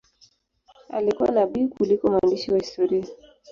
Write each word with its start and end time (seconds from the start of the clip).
Alikuwa 0.89 1.31
nabii 1.31 1.67
kuliko 1.67 2.07
mwandishi 2.11 2.51
wa 2.51 2.57
historia. 2.57 3.05